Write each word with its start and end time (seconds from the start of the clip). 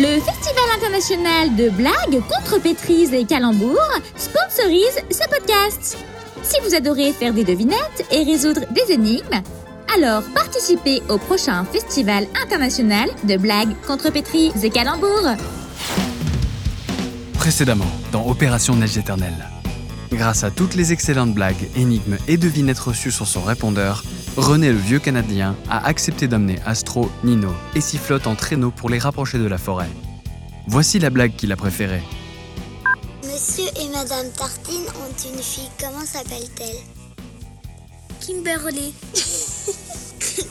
Le 0.00 0.20
Festival 0.20 0.64
international 0.76 1.56
de 1.56 1.70
blagues, 1.70 2.22
contrepétrises 2.28 3.12
et 3.12 3.24
calembours 3.24 3.98
sponsorise 4.14 4.96
ce 5.10 5.28
podcast. 5.28 5.98
Si 6.44 6.54
vous 6.62 6.72
adorez 6.76 7.12
faire 7.12 7.34
des 7.34 7.42
devinettes 7.42 8.06
et 8.12 8.22
résoudre 8.22 8.60
des 8.70 8.92
énigmes, 8.92 9.42
alors 9.92 10.22
participez 10.36 11.02
au 11.08 11.18
prochain 11.18 11.64
Festival 11.64 12.28
international 12.40 13.10
de 13.24 13.36
blagues, 13.38 13.74
contrepétrises 13.88 14.64
et 14.64 14.70
calembours. 14.70 15.34
Précédemment, 17.32 17.90
dans 18.12 18.24
Opération 18.28 18.76
Neige 18.76 18.98
éternelle. 18.98 19.48
Grâce 20.12 20.44
à 20.44 20.52
toutes 20.52 20.76
les 20.76 20.92
excellentes 20.92 21.34
blagues, 21.34 21.68
énigmes 21.74 22.18
et 22.28 22.36
devinettes 22.36 22.78
reçues 22.78 23.10
sur 23.10 23.26
son 23.26 23.42
répondeur, 23.42 24.04
René 24.38 24.70
le 24.70 24.78
vieux 24.78 25.00
Canadien 25.00 25.56
a 25.68 25.84
accepté 25.84 26.28
d'amener 26.28 26.60
Astro, 26.64 27.10
Nino 27.24 27.52
et 27.74 27.80
Sifflotte 27.80 28.28
en 28.28 28.36
traîneau 28.36 28.70
pour 28.70 28.88
les 28.88 29.00
rapprocher 29.00 29.36
de 29.36 29.48
la 29.48 29.58
forêt. 29.58 29.88
Voici 30.68 31.00
la 31.00 31.10
blague 31.10 31.34
qu'il 31.34 31.50
a 31.50 31.56
préférée. 31.56 32.04
Monsieur 33.24 33.64
et 33.64 33.88
Madame 33.88 34.30
Tartine 34.38 34.86
ont 35.00 35.28
une 35.28 35.42
fille, 35.42 35.68
comment 35.80 36.04
s'appelle-t-elle? 36.04 36.76
Kimberly. 38.20 38.94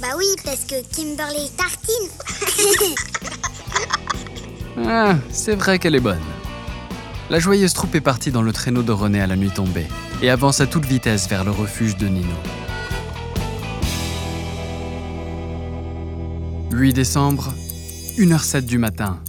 bah 0.00 0.14
oui, 0.16 0.24
parce 0.42 0.64
que 0.64 0.76
Kimberly 0.96 1.50
Tartine. 1.50 2.08
Ah, 4.86 5.14
c'est 5.30 5.54
vrai 5.54 5.78
qu'elle 5.78 5.94
est 5.94 6.00
bonne. 6.00 6.18
La 7.30 7.38
joyeuse 7.38 7.74
troupe 7.74 7.94
est 7.94 8.00
partie 8.00 8.32
dans 8.32 8.42
le 8.42 8.52
traîneau 8.52 8.82
de 8.82 8.90
René 8.90 9.20
à 9.20 9.28
la 9.28 9.36
nuit 9.36 9.52
tombée 9.52 9.86
et 10.20 10.30
avance 10.30 10.60
à 10.60 10.66
toute 10.66 10.84
vitesse 10.84 11.28
vers 11.28 11.44
le 11.44 11.52
refuge 11.52 11.96
de 11.96 12.08
Nino. 12.08 12.34
8 16.74 16.92
décembre, 16.92 17.54
1h07 18.18 18.62
du 18.62 18.78
matin. 18.78 19.20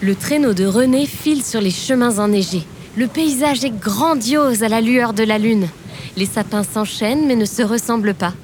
Le 0.00 0.14
traîneau 0.14 0.54
de 0.54 0.66
René 0.66 1.06
file 1.06 1.44
sur 1.44 1.60
les 1.60 1.72
chemins 1.72 2.20
enneigés. 2.20 2.62
Le 2.96 3.08
paysage 3.08 3.64
est 3.64 3.76
grandiose 3.76 4.62
à 4.62 4.68
la 4.68 4.80
lueur 4.80 5.14
de 5.14 5.24
la 5.24 5.38
lune. 5.38 5.66
Les 6.16 6.26
sapins 6.26 6.62
s'enchaînent 6.62 7.26
mais 7.26 7.34
ne 7.34 7.44
se 7.44 7.62
ressemblent 7.62 8.14
pas. 8.14 8.34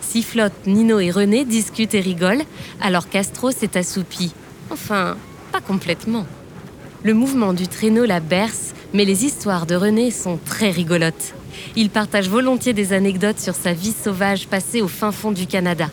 Sifflotte, 0.00 0.66
Nino 0.66 0.98
et 0.98 1.10
René 1.10 1.44
discutent 1.44 1.94
et 1.94 2.00
rigolent, 2.00 2.46
alors 2.80 3.10
qu'Astro 3.10 3.50
s'est 3.50 3.76
assoupi. 3.76 4.32
Enfin, 4.70 5.18
pas 5.52 5.60
complètement. 5.60 6.26
Le 7.02 7.12
mouvement 7.12 7.52
du 7.52 7.68
traîneau 7.68 8.06
la 8.06 8.20
berce, 8.20 8.72
mais 8.94 9.04
les 9.04 9.26
histoires 9.26 9.66
de 9.66 9.74
René 9.74 10.10
sont 10.10 10.38
très 10.42 10.70
rigolotes. 10.70 11.34
Il 11.76 11.90
partage 11.90 12.28
volontiers 12.28 12.72
des 12.72 12.92
anecdotes 12.92 13.38
sur 13.38 13.54
sa 13.54 13.72
vie 13.72 13.92
sauvage 13.92 14.46
passée 14.46 14.82
au 14.82 14.88
fin 14.88 15.12
fond 15.12 15.32
du 15.32 15.46
Canada. 15.46 15.88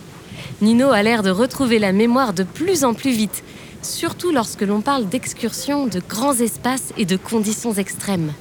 Nino 0.61 0.91
a 0.91 1.03
l'air 1.03 1.23
de 1.23 1.29
retrouver 1.29 1.79
la 1.79 1.91
mémoire 1.91 2.33
de 2.33 2.43
plus 2.43 2.83
en 2.83 2.93
plus 2.93 3.11
vite, 3.11 3.43
surtout 3.81 4.31
lorsque 4.31 4.61
l'on 4.61 4.81
parle 4.81 5.07
d'excursions, 5.07 5.87
de 5.87 6.01
grands 6.07 6.35
espaces 6.35 6.93
et 6.97 7.05
de 7.05 7.17
conditions 7.17 7.73
extrêmes. 7.73 8.33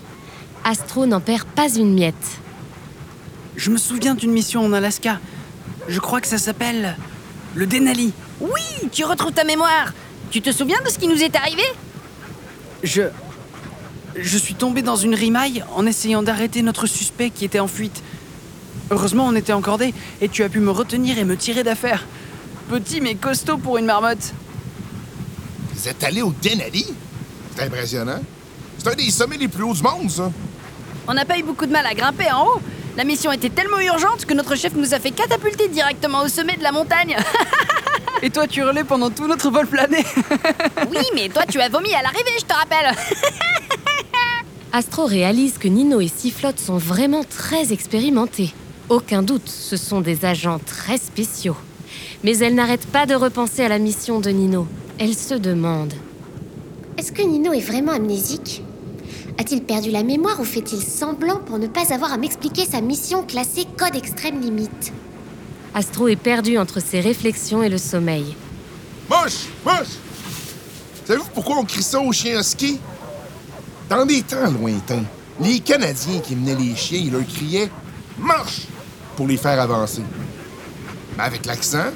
Astro 0.65 1.07
n'en 1.07 1.21
perd 1.21 1.47
pas 1.47 1.69
une 1.75 1.95
miette. 1.95 2.15
Je 3.57 3.71
me 3.71 3.79
souviens 3.79 4.15
d'une 4.15 4.33
mission 4.33 4.65
en 4.65 4.73
Alaska. 4.73 5.21
Je 5.89 6.01
crois 6.01 6.21
que 6.21 6.27
ça 6.27 6.39
s'appelle 6.39 6.97
le 7.55 7.67
Denali. 7.67 8.13
Oui, 8.41 8.89
tu 8.93 9.05
retrouves 9.05 9.33
ta 9.33 9.45
mémoire. 9.45 9.93
Tu 10.31 10.43
te 10.43 10.51
souviens 10.51 10.79
de 10.85 10.91
ce 10.91 10.99
qui 10.99 11.09
nous 11.09 11.23
est 11.23 11.37
arrivé? 11.37 11.63
Je. 12.83 13.03
Je 14.19 14.39
suis 14.39 14.55
tombé 14.55 14.81
dans 14.83 14.97
une 14.97 15.15
rimaille 15.15 15.63
en 15.75 15.85
essayant 15.85 16.23
d'arrêter 16.23 16.63
notre 16.63 16.87
suspect 16.87 17.31
qui 17.31 17.45
était 17.45 17.61
en 17.61 17.69
fuite. 17.69 18.03
Heureusement, 18.91 19.27
on 19.27 19.35
était 19.35 19.53
encordés 19.53 19.93
et 20.21 20.29
tu 20.29 20.43
as 20.43 20.49
pu 20.49 20.61
me 20.61 20.71
retenir 20.71 21.19
et 21.19 21.25
me 21.25 21.37
tirer 21.37 21.63
d'affaire. 21.63 22.07
Petit 22.69 23.01
mais 23.01 23.15
costaud 23.15 23.59
pour 23.59 23.77
une 23.79 23.85
marmotte. 23.85 24.33
Vous 25.75 25.89
êtes 25.89 26.03
allé 26.03 26.23
au 26.23 26.33
Denali? 26.43 26.87
C'est 27.55 27.65
impressionnant. 27.65 28.21
C'est 28.79 28.89
un 28.89 28.95
des 28.95 29.11
sommets 29.11 29.37
les 29.37 29.49
plus 29.49 29.65
hauts 29.65 29.75
du 29.75 29.83
monde, 29.83 30.11
ça. 30.11 30.31
On 31.07 31.15
n'a 31.15 31.25
pas 31.25 31.39
eu 31.39 31.43
beaucoup 31.43 31.67
de 31.67 31.73
mal 31.73 31.85
à 31.85 31.95
grimper 31.95 32.31
en 32.33 32.47
haut. 32.47 32.61
La 32.97 33.05
mission 33.05 33.31
était 33.33 33.51
tellement 33.51 33.81
urgente 33.81 34.25
que 34.25 34.33
notre 34.33 34.57
chef 34.57 34.75
nous 34.75 34.95
a 34.95 34.99
fait 34.99 35.11
catapulter 35.11 35.69
directement 35.69 36.23
au 36.23 36.29
sommet 36.29 36.57
de 36.57 36.63
la 36.63 36.73
montagne. 36.73 37.17
Et 38.23 38.31
toi, 38.31 38.47
tu 38.47 38.65
relais 38.65 38.85
pendant 38.85 39.11
tout 39.11 39.27
notre 39.27 39.51
vol 39.51 39.67
plané. 39.67 40.05
oui, 40.91 41.05
mais 41.15 41.29
toi, 41.29 41.43
tu 41.47 41.61
as 41.61 41.69
vomi 41.69 41.93
à 41.93 42.03
l'arrivée, 42.03 42.33
je 42.41 42.45
te 42.47 42.55
rappelle. 42.55 42.95
Astro 44.73 45.07
réalise 45.07 45.59
que 45.59 45.69
Nino 45.69 46.01
et 46.01 46.09
Sifflotte 46.09 46.59
sont 46.59 46.77
vraiment 46.77 47.25
très 47.25 47.73
expérimentés. 47.73 48.53
Aucun 48.89 49.23
doute, 49.23 49.49
ce 49.49 49.77
sont 49.77 50.01
des 50.01 50.25
agents 50.25 50.59
très 50.65 50.99
spéciaux. 50.99 51.57
Mais 52.25 52.37
elle 52.39 52.55
n'arrête 52.55 52.87
pas 52.87 53.07
de 53.07 53.15
repenser 53.15 53.63
à 53.63 53.69
la 53.69 53.79
mission 53.79 54.21
de 54.21 54.31
Nino. 54.31 54.67
Elle 54.99 55.15
se 55.15 55.35
demande 55.35 55.95
Est-ce 56.99 57.13
que 57.13 57.23
Nino 57.23 57.53
est 57.53 57.61
vraiment 57.61 57.93
amnésique? 57.93 58.63
A-t-il 59.39 59.63
perdu 59.63 59.91
la 59.91 60.03
mémoire 60.03 60.41
ou 60.41 60.45
fait-il 60.45 60.83
semblant 60.83 61.39
pour 61.39 61.59
ne 61.59 61.67
pas 61.67 61.93
avoir 61.93 62.13
à 62.13 62.17
m'expliquer 62.17 62.65
sa 62.65 62.81
mission 62.81 63.23
classée 63.23 63.67
Code 63.77 63.95
Extrême 63.95 64.41
Limite? 64.41 64.93
Astro 65.75 66.09
est 66.09 66.17
perdu 66.17 66.59
entre 66.59 66.81
ses 66.81 67.01
réflexions 67.01 67.63
et 67.63 67.69
le 67.69 67.79
sommeil. 67.79 68.35
Moche! 69.11 69.47
Moche! 69.65 69.99
Savez-vous 71.05 71.29
pourquoi 71.35 71.59
on 71.59 71.65
crie 71.65 71.83
ça 71.83 72.01
aux 72.01 72.13
chiens 72.13 72.43
ski? 72.43 72.79
Dans 73.89 74.05
des 74.05 74.23
temps 74.23 74.51
lointains, 74.51 75.05
les 75.41 75.61
Canadiens 75.61 76.21
qui 76.21 76.35
menaient 76.35 76.57
les 76.57 76.75
chiens, 76.75 77.01
ils 77.05 77.13
leur 77.13 77.27
criaient 77.27 77.71
Marche! 78.19 78.63
pour 79.17 79.27
les 79.29 79.37
faire 79.37 79.61
avancer. 79.61 80.03
Mais 81.17 81.23
avec 81.25 81.47
l'accent, 81.47 81.91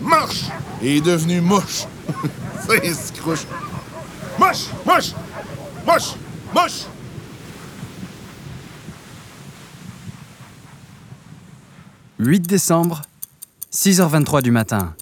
Marche! 0.00 0.44
est 0.82 1.00
devenu 1.00 1.40
mouche. 1.40 1.84
C'est 2.68 2.92
ce 2.92 3.12
crouche. 3.12 3.46
Moche! 4.38 4.66
Moche! 4.84 5.12
Moche! 5.86 6.14
Moche! 6.54 6.86
«8 12.18 12.40
décembre, 12.40 13.02
6h23 13.72 14.42
du 14.42 14.50
matin. 14.50 14.94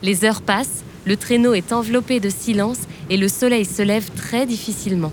Les 0.00 0.24
heures 0.24 0.42
passent, 0.42 0.84
le 1.08 1.16
traîneau 1.16 1.54
est 1.54 1.72
enveloppé 1.72 2.20
de 2.20 2.28
silence 2.28 2.80
et 3.08 3.16
le 3.16 3.28
soleil 3.28 3.64
se 3.64 3.80
lève 3.80 4.10
très 4.10 4.44
difficilement. 4.44 5.10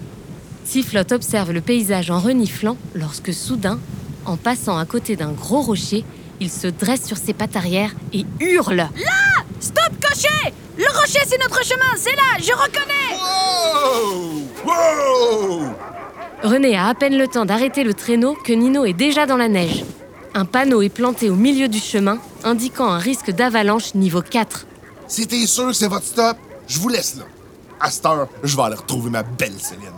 Sifflotte 0.65 1.13
observe 1.13 1.53
le 1.53 1.61
paysage 1.61 2.11
en 2.11 2.19
reniflant 2.19 2.75
lorsque 2.93 3.33
soudain, 3.33 3.79
en 4.25 4.35
passant 4.35 4.77
à 4.77 4.83
côté 4.83 5.15
d'un 5.15 5.31
gros 5.31 5.61
rocher, 5.61 6.03
il 6.41 6.51
se 6.51 6.67
dresse 6.67 7.05
sur 7.05 7.15
ses 7.15 7.31
pattes 7.33 7.55
arrière 7.55 7.91
et 8.11 8.25
hurle. 8.41 8.75
Là 8.75 8.89
Stop, 9.61 9.93
cocher 10.01 10.53
Le 10.77 10.99
rocher, 10.99 11.21
c'est 11.25 11.39
notre 11.39 11.63
chemin, 11.63 11.95
c'est 11.95 12.15
là, 12.15 12.39
je 12.39 12.51
reconnais 12.51 13.15
Wow! 13.95 14.43
Wow! 14.65 15.69
René 16.43 16.75
a 16.75 16.87
à 16.87 16.93
peine 16.93 17.17
le 17.17 17.29
temps 17.29 17.45
d'arrêter 17.45 17.85
le 17.85 17.93
traîneau 17.93 18.35
que 18.43 18.51
Nino 18.51 18.83
est 18.83 18.91
déjà 18.91 19.25
dans 19.25 19.37
la 19.37 19.47
neige. 19.47 19.85
Un 20.33 20.43
panneau 20.43 20.81
est 20.81 20.89
planté 20.89 21.29
au 21.29 21.35
milieu 21.35 21.69
du 21.69 21.79
chemin, 21.79 22.19
indiquant 22.43 22.89
un 22.89 22.99
risque 22.99 23.31
d'avalanche 23.31 23.95
niveau 23.95 24.21
4. 24.21 24.67
C'était 25.07 25.45
sûr 25.45 25.67
que 25.67 25.73
c'est 25.73 25.87
votre 25.87 26.05
stop? 26.05 26.37
Je 26.67 26.79
vous 26.79 26.89
laisse 26.89 27.15
là. 27.17 27.25
À 27.79 27.91
cette 27.91 28.05
heure, 28.05 28.27
je 28.43 28.55
vais 28.55 28.63
aller 28.63 28.75
retrouver 28.75 29.09
ma 29.09 29.23
belle 29.23 29.59
Céline. 29.59 29.91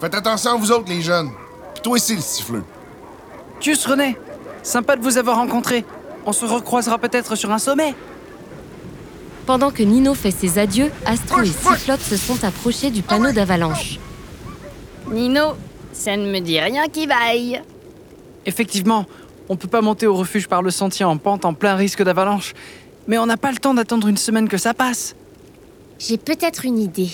Faites 0.00 0.14
attention 0.14 0.52
à 0.52 0.56
vous 0.56 0.70
autres, 0.72 0.88
les 0.88 1.00
jeunes. 1.00 1.30
Puis 1.74 1.82
toi 1.82 1.94
aussi, 1.94 2.16
le 2.16 2.20
siffleux. 2.20 2.64
Tchuss, 3.60 3.86
René. 3.86 4.18
Sympa 4.62 4.96
de 4.96 5.02
vous 5.02 5.16
avoir 5.16 5.36
rencontré. 5.36 5.84
On 6.26 6.32
se 6.32 6.44
recroisera 6.44 6.98
peut-être 6.98 7.36
sur 7.36 7.50
un 7.50 7.58
sommet. 7.58 7.94
Pendant 9.46 9.70
que 9.70 9.82
Nino 9.84 10.14
fait 10.14 10.32
ses 10.32 10.58
adieux, 10.58 10.90
Astro 11.06 11.40
et 11.40 11.46
Sifflotte 11.46 12.00
se 12.00 12.16
sont 12.16 12.42
approchés 12.44 12.90
du 12.90 13.02
panneau 13.02 13.30
d'avalanche. 13.30 14.00
Nino, 15.08 15.54
ça 15.92 16.16
ne 16.16 16.30
me 16.30 16.40
dit 16.40 16.58
rien 16.58 16.88
qui 16.88 17.06
vaille. 17.06 17.62
Effectivement, 18.44 19.06
on 19.48 19.56
peut 19.56 19.68
pas 19.68 19.80
monter 19.80 20.08
au 20.08 20.16
refuge 20.16 20.48
par 20.48 20.62
le 20.62 20.72
sentier 20.72 21.04
en 21.04 21.16
pente 21.16 21.44
en 21.44 21.54
plein 21.54 21.76
risque 21.76 22.02
d'avalanche. 22.02 22.54
Mais 23.08 23.18
on 23.18 23.26
n'a 23.26 23.36
pas 23.36 23.52
le 23.52 23.58
temps 23.58 23.74
d'attendre 23.74 24.08
une 24.08 24.16
semaine 24.16 24.48
que 24.48 24.58
ça 24.58 24.74
passe. 24.74 25.14
J'ai 25.98 26.18
peut-être 26.18 26.64
une 26.64 26.78
idée. 26.78 27.10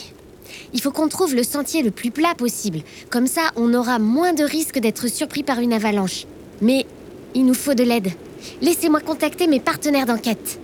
Il 0.73 0.81
faut 0.81 0.91
qu'on 0.91 1.09
trouve 1.09 1.35
le 1.35 1.43
sentier 1.43 1.83
le 1.83 1.91
plus 1.91 2.11
plat 2.11 2.35
possible. 2.37 2.81
Comme 3.11 3.27
ça, 3.27 3.51
on 3.57 3.75
aura 3.75 3.99
moins 3.99 4.33
de 4.33 4.45
risques 4.45 4.79
d'être 4.79 5.09
surpris 5.09 5.43
par 5.43 5.61
une 5.61 5.73
avalanche. 5.73 6.27
Mais 6.61 6.87
il 7.35 7.45
nous 7.47 7.55
faut 7.55 7.75
de 7.75 7.85
l'aide. 7.85 8.11
Laissez-moi 8.61 9.01
contacter 9.01 9.47
mes 9.47 9.61
partenaires 9.61 10.07
d'enquête. 10.07 10.59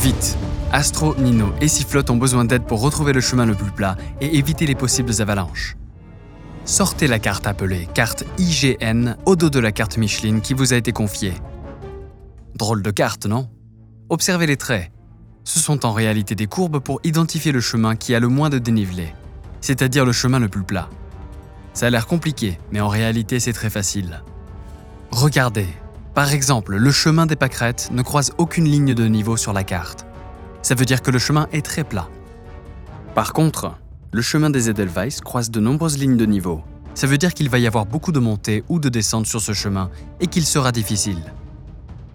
Vite 0.00 0.36
Astro, 0.72 1.14
Nino 1.16 1.46
et 1.60 1.68
Sifflotte 1.68 2.10
ont 2.10 2.16
besoin 2.16 2.44
d'aide 2.44 2.64
pour 2.64 2.80
retrouver 2.80 3.12
le 3.12 3.20
chemin 3.20 3.46
le 3.46 3.54
plus 3.54 3.70
plat 3.70 3.96
et 4.20 4.36
éviter 4.36 4.66
les 4.66 4.74
possibles 4.74 5.12
avalanches. 5.20 5.76
Sortez 6.66 7.06
la 7.06 7.20
carte 7.20 7.46
appelée 7.46 7.88
carte 7.94 8.24
IGN 8.38 9.14
au 9.24 9.36
dos 9.36 9.50
de 9.50 9.60
la 9.60 9.70
carte 9.70 9.98
Micheline 9.98 10.40
qui 10.40 10.52
vous 10.52 10.72
a 10.72 10.76
été 10.76 10.90
confiée. 10.90 11.34
Drôle 12.56 12.82
de 12.82 12.90
carte, 12.90 13.26
non? 13.26 13.48
Observez 14.08 14.48
les 14.48 14.56
traits. 14.56 14.90
Ce 15.44 15.60
sont 15.60 15.86
en 15.86 15.92
réalité 15.92 16.34
des 16.34 16.48
courbes 16.48 16.80
pour 16.80 16.98
identifier 17.04 17.52
le 17.52 17.60
chemin 17.60 17.94
qui 17.94 18.16
a 18.16 18.20
le 18.20 18.26
moins 18.26 18.50
de 18.50 18.58
dénivelé, 18.58 19.14
c'est-à-dire 19.60 20.04
le 20.04 20.10
chemin 20.10 20.40
le 20.40 20.48
plus 20.48 20.64
plat. 20.64 20.90
Ça 21.72 21.86
a 21.86 21.90
l'air 21.90 22.08
compliqué, 22.08 22.58
mais 22.72 22.80
en 22.80 22.88
réalité 22.88 23.38
c'est 23.38 23.52
très 23.52 23.70
facile. 23.70 24.24
Regardez. 25.12 25.68
Par 26.14 26.32
exemple, 26.32 26.74
le 26.74 26.90
chemin 26.90 27.26
des 27.26 27.36
pâquerettes 27.36 27.90
ne 27.92 28.02
croise 28.02 28.32
aucune 28.38 28.64
ligne 28.64 28.92
de 28.92 29.06
niveau 29.06 29.36
sur 29.36 29.52
la 29.52 29.62
carte. 29.62 30.04
Ça 30.62 30.74
veut 30.74 30.84
dire 30.84 31.00
que 31.00 31.12
le 31.12 31.20
chemin 31.20 31.46
est 31.52 31.64
très 31.64 31.84
plat. 31.84 32.08
Par 33.14 33.32
contre, 33.32 33.76
le 34.12 34.22
chemin 34.22 34.50
des 34.50 34.70
Edelweiss 34.70 35.20
croise 35.20 35.50
de 35.50 35.60
nombreuses 35.60 35.98
lignes 35.98 36.16
de 36.16 36.26
niveau. 36.26 36.62
Ça 36.94 37.06
veut 37.06 37.18
dire 37.18 37.34
qu'il 37.34 37.50
va 37.50 37.58
y 37.58 37.66
avoir 37.66 37.86
beaucoup 37.86 38.12
de 38.12 38.18
montées 38.18 38.64
ou 38.68 38.78
de 38.78 38.88
descentes 38.88 39.26
sur 39.26 39.40
ce 39.40 39.52
chemin 39.52 39.90
et 40.20 40.26
qu'il 40.26 40.46
sera 40.46 40.72
difficile. 40.72 41.20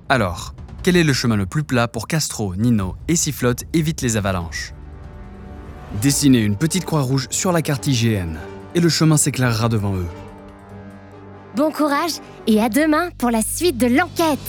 Alors, 0.10 0.56
quel 0.84 0.98
est 0.98 1.04
le 1.04 1.14
chemin 1.14 1.36
le 1.36 1.46
plus 1.46 1.64
plat 1.64 1.88
pour 1.88 2.08
qu'Astro, 2.08 2.56
Nino 2.56 2.96
et 3.08 3.16
Sifflotte 3.16 3.66
évitent 3.74 4.02
les 4.02 4.18
avalanches? 4.18 4.74
Dessinez 6.02 6.42
une 6.42 6.56
petite 6.56 6.86
croix 6.86 7.02
rouge 7.02 7.28
sur 7.30 7.52
la 7.52 7.62
carte 7.62 7.86
IGN 7.86 8.38
et 8.74 8.80
le 8.80 8.90
chemin 8.90 9.18
s'éclairera 9.18 9.70
devant 9.70 9.96
eux. 9.96 10.08
Bon 11.56 11.72
courage 11.72 12.14
et 12.48 12.62
à 12.62 12.70
demain 12.70 13.10
pour 13.18 13.30
la 13.30 13.42
suite 13.42 13.78
de 13.78 13.88
l'enquête. 13.88 14.40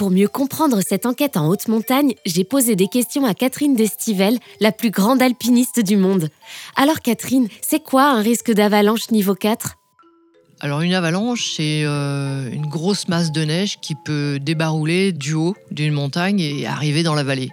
Pour 0.00 0.10
mieux 0.10 0.28
comprendre 0.28 0.80
cette 0.80 1.04
enquête 1.04 1.36
en 1.36 1.46
haute 1.48 1.68
montagne, 1.68 2.14
j'ai 2.24 2.42
posé 2.42 2.74
des 2.74 2.86
questions 2.86 3.26
à 3.26 3.34
Catherine 3.34 3.74
Destivelle, 3.74 4.38
la 4.58 4.72
plus 4.72 4.90
grande 4.90 5.20
alpiniste 5.20 5.78
du 5.78 5.98
monde. 5.98 6.30
Alors 6.74 7.00
Catherine, 7.00 7.48
c'est 7.60 7.80
quoi 7.80 8.04
un 8.04 8.22
risque 8.22 8.50
d'avalanche 8.50 9.10
niveau 9.10 9.34
4 9.34 9.76
Alors 10.60 10.80
une 10.80 10.94
avalanche, 10.94 11.52
c'est 11.54 11.82
euh, 11.84 12.50
une 12.50 12.66
grosse 12.66 13.08
masse 13.08 13.30
de 13.30 13.44
neige 13.44 13.78
qui 13.82 13.94
peut 13.94 14.38
débarouler 14.40 15.12
du 15.12 15.34
haut 15.34 15.54
d'une 15.70 15.92
montagne 15.92 16.40
et 16.40 16.66
arriver 16.66 17.02
dans 17.02 17.14
la 17.14 17.22
vallée. 17.22 17.50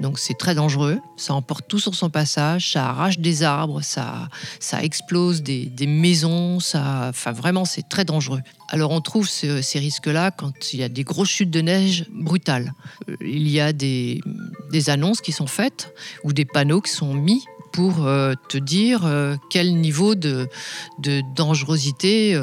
Donc 0.00 0.18
c'est 0.18 0.36
très 0.36 0.54
dangereux, 0.54 0.98
ça 1.16 1.34
emporte 1.34 1.68
tout 1.68 1.78
sur 1.78 1.94
son 1.94 2.10
passage, 2.10 2.72
ça 2.72 2.88
arrache 2.88 3.18
des 3.18 3.42
arbres, 3.42 3.82
ça, 3.82 4.28
ça 4.58 4.82
explose 4.82 5.42
des, 5.42 5.66
des 5.66 5.86
maisons, 5.86 6.60
ça, 6.60 7.06
enfin 7.10 7.30
vraiment 7.32 7.64
c'est 7.64 7.88
très 7.88 8.04
dangereux. 8.04 8.40
Alors 8.68 8.90
on 8.90 9.00
trouve 9.00 9.28
ce- 9.28 9.60
ces 9.62 9.78
risques-là 9.78 10.30
quand 10.30 10.72
il 10.72 10.80
y 10.80 10.82
a 10.82 10.88
des 10.88 11.04
grosses 11.04 11.28
chutes 11.28 11.50
de 11.50 11.60
neige 11.60 12.06
brutales. 12.10 12.72
Euh, 13.08 13.16
Il 13.20 13.48
y 13.48 13.60
a 13.60 13.72
des, 13.72 14.20
des 14.72 14.90
annonces 14.90 15.20
qui 15.20 15.32
sont 15.32 15.46
faites 15.46 15.94
ou 16.24 16.32
des 16.32 16.46
panneaux 16.46 16.80
qui 16.80 16.90
sont 16.90 17.14
mis 17.14 17.44
pour 17.72 18.06
euh, 18.06 18.34
te 18.48 18.58
dire 18.58 19.04
euh, 19.06 19.36
quel 19.50 19.74
niveau 19.76 20.14
de, 20.14 20.48
de 20.98 21.22
dangerosité 21.36 22.34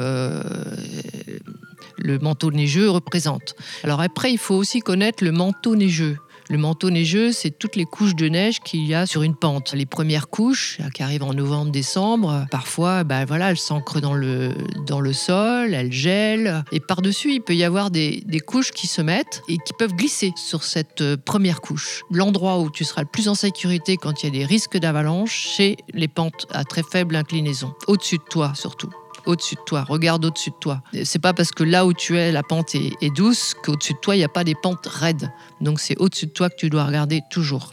le 2.02 2.18
manteau 2.18 2.50
neigeux 2.50 2.88
représente. 2.90 3.54
Alors 3.84 4.00
après, 4.00 4.32
il 4.32 4.38
faut 4.38 4.54
aussi 4.54 4.80
connaître 4.80 5.22
le 5.22 5.32
manteau 5.32 5.76
neigeux. 5.76 6.16
Le 6.50 6.58
manteau 6.58 6.90
neigeux, 6.90 7.30
c'est 7.30 7.56
toutes 7.56 7.76
les 7.76 7.84
couches 7.84 8.16
de 8.16 8.28
neige 8.28 8.58
qu'il 8.58 8.84
y 8.84 8.92
a 8.92 9.06
sur 9.06 9.22
une 9.22 9.36
pente. 9.36 9.72
Les 9.72 9.86
premières 9.86 10.28
couches, 10.28 10.78
là, 10.80 10.90
qui 10.90 11.04
arrivent 11.04 11.22
en 11.22 11.32
novembre-décembre, 11.32 12.46
parfois, 12.50 13.04
ben 13.04 13.24
voilà, 13.24 13.50
elles 13.50 13.56
s'ancrent 13.56 14.00
dans 14.00 14.14
le, 14.14 14.52
dans 14.84 14.98
le 14.98 15.12
sol, 15.12 15.72
elles 15.74 15.92
gèlent. 15.92 16.64
Et 16.72 16.80
par-dessus, 16.80 17.34
il 17.34 17.40
peut 17.40 17.54
y 17.54 17.62
avoir 17.62 17.92
des, 17.92 18.24
des 18.26 18.40
couches 18.40 18.72
qui 18.72 18.88
se 18.88 19.00
mettent 19.00 19.44
et 19.48 19.58
qui 19.58 19.72
peuvent 19.78 19.94
glisser 19.94 20.32
sur 20.34 20.64
cette 20.64 21.02
euh, 21.02 21.16
première 21.16 21.60
couche. 21.60 22.02
L'endroit 22.10 22.58
où 22.58 22.68
tu 22.68 22.82
seras 22.82 23.02
le 23.02 23.08
plus 23.08 23.28
en 23.28 23.36
sécurité 23.36 23.96
quand 23.96 24.24
il 24.24 24.26
y 24.26 24.28
a 24.28 24.32
des 24.32 24.44
risques 24.44 24.76
d'avalanche, 24.76 25.52
c'est 25.56 25.76
les 25.94 26.08
pentes 26.08 26.48
à 26.50 26.64
très 26.64 26.82
faible 26.82 27.14
inclinaison. 27.14 27.74
Au-dessus 27.86 28.18
de 28.18 28.24
toi, 28.28 28.54
surtout 28.56 28.90
au-dessus 29.26 29.54
de 29.56 29.60
toi, 29.66 29.84
regarde 29.88 30.24
au-dessus 30.24 30.50
de 30.50 30.56
toi. 30.60 30.82
C'est 31.04 31.18
pas 31.18 31.32
parce 31.32 31.50
que 31.50 31.64
là 31.64 31.86
où 31.86 31.92
tu 31.92 32.18
es, 32.18 32.32
la 32.32 32.42
pente 32.42 32.74
est, 32.74 32.92
est 33.00 33.14
douce 33.14 33.54
qu'au-dessus 33.64 33.94
de 33.94 33.98
toi, 33.98 34.14
il 34.14 34.18
n'y 34.18 34.24
a 34.24 34.28
pas 34.28 34.44
des 34.44 34.54
pentes 34.54 34.86
raides. 34.86 35.30
Donc 35.60 35.80
c'est 35.80 35.98
au-dessus 35.98 36.26
de 36.26 36.32
toi 36.32 36.50
que 36.50 36.56
tu 36.56 36.70
dois 36.70 36.84
regarder 36.84 37.20
toujours. 37.30 37.72